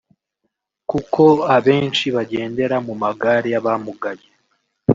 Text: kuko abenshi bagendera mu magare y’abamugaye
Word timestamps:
kuko 0.89 1.23
abenshi 1.55 2.05
bagendera 2.15 2.75
mu 2.85 2.93
magare 3.01 3.47
y’abamugaye 3.53 4.27